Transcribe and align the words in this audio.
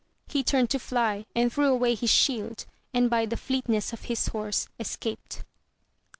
He 0.27 0.41
turned 0.43 0.71
to 0.71 0.79
fly, 0.79 1.27
and 1.35 1.53
threw 1.53 1.67
away 1.71 1.93
his 1.93 2.09
shield, 2.09 2.65
and 2.91 3.07
by 3.07 3.27
the 3.27 3.37
fleetness 3.37 3.93
of 3.93 4.05
his 4.05 4.29
horse 4.29 4.67
escaped. 4.79 5.43